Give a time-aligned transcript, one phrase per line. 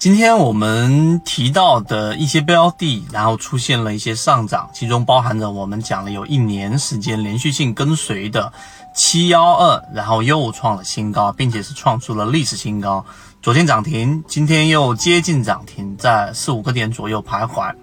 [0.00, 8.50] 今天我们提到的一些标的，然后出现了一些上涨，其中包含着我们讲了有一年时间连续性跟随的
[8.94, 13.04] 七幺二，然后又创了新高，并且是创出了历史新高。
[13.42, 17.74] 昨天涨停，今天又接近涨停，在四五个点左右徘徊。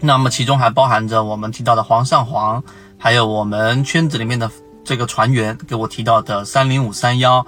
[0.00, 2.64] 那么其中还包含着我们提到的煌上煌，
[2.98, 4.50] 还有我们圈子里面的
[4.82, 7.46] 这个船员给我提到的三零五三幺。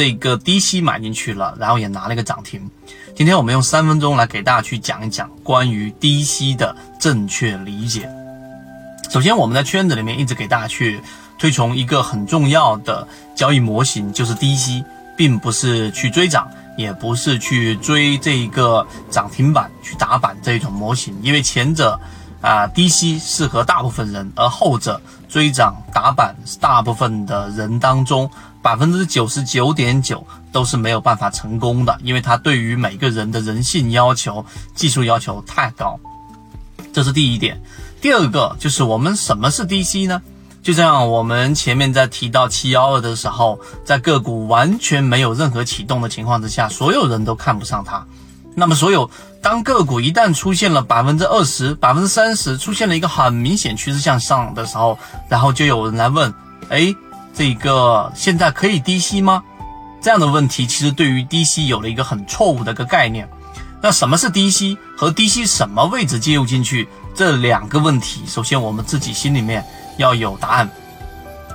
[0.00, 2.70] 这个低吸买进去了，然后也拿了一个涨停。
[3.14, 8.08] 今天我们用三分钟来给大家去讲一讲关于低吸的正确理解。
[9.10, 11.02] 首先，我们在圈子里面一直给大家去
[11.38, 14.82] 推崇一个很重要的交易模型，就是低吸，
[15.18, 22.00] 并不是去追涨，也不是去追这一个涨停板去打板这一种模型，因为前者
[22.40, 28.30] 啊低吸适合大部分人，而后者追涨打板大部分的人当中。
[28.62, 35.98] 百分之九十九点九都是没有办法成功的，因为它对于每个人的人性要求、技术要求太高，
[36.92, 37.58] 这是第一点。
[38.02, 40.20] 第二个就是我们什么是低吸呢？
[40.62, 48.04] 就像我们前面在提到七幺二的时候，在个股完全没有任何启动的情况之下，所有人都看不上它。
[48.54, 49.10] 那么，所有
[49.42, 56.32] 当个股一旦出现了百分之二十、百分之三十，出现了一个很明显趋势向上的时候，然后就有人来问：
[56.68, 56.94] 哎？
[57.32, 59.42] 这个现在可以低吸吗？
[60.02, 63.28] 这样的问题其实对于低吸有了一个很错误的一个概念。
[63.80, 69.64] 那什么是低吸和低吸什么位置介入进去这两个问题，首先我们自己心里面
[69.96, 70.68] 要有答案。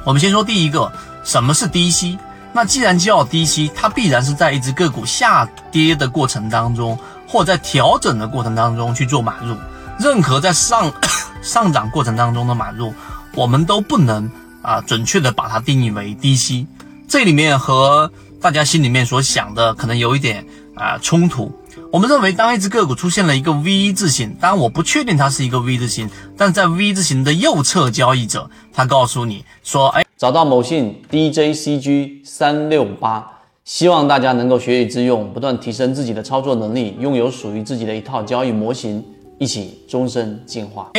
[0.06, 0.92] 我们先说第一个，
[1.24, 2.18] 什么是低吸？
[2.56, 6.98] 那既然叫低吸，它必然是在一只个股下跌的过程当中，
[7.28, 9.58] 或者在调整的过程当中去做买入。
[10.00, 10.94] 任何在上
[11.44, 12.94] 上涨过程当中的买入，
[13.34, 14.32] 我们都不能。
[14.62, 16.66] 啊，准确的把它定义为低吸，
[17.08, 21.54] 这里面和大家心里面所想的可能有一点啊冲突。
[21.92, 33.26] 我们认为，当一只个股出现了一个 V 字形，当然我不确定它是一个 V 字形，但在 V 字形的右侧交易者，他告诉你说，哎，找到某信 DJCG 三六八，
[33.66, 39.04] 希望大家能够学以致用，不断提升自己的操作能力，拥有属于自己的一套交易模型，
[39.38, 40.90] 一起终身进化。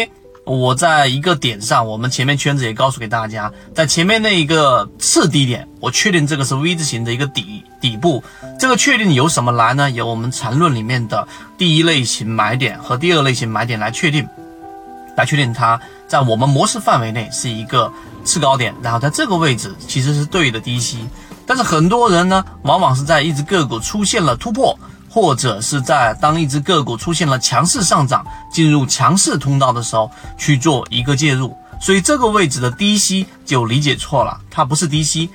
[0.44, 8.22] 我在一个点上，我们前面圈子也告诉给大家，在前面那一个次低点，我确定这个是 V 字形的一个底底部。
[8.60, 9.91] 这个确定由什么来呢？
[9.91, 14.28] 由我们缠论里面的第一类型买点和第二类型买点来确定，
[15.16, 17.92] 来确定它在我们模式范围内是一个
[18.24, 21.06] 次高点，然后在这个位置其实是对的低吸。
[21.46, 24.78] 但是很多人呢，往往是在一只个股出现了突破。
[25.08, 28.22] 或者是在当一只个股出现了强势上涨，
[28.52, 35.30] 进入强势通道的时候去做一个介入，所以这个位置的低吸就理解错了，它不是低吸，